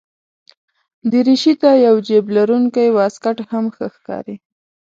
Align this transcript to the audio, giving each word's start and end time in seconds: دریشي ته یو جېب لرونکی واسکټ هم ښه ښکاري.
دریشي 1.11 1.53
ته 1.61 1.69
یو 1.85 1.95
جېب 2.07 2.25
لرونکی 2.35 2.87
واسکټ 2.97 3.37
هم 3.51 3.65
ښه 3.75 3.87
ښکاري. 3.95 4.35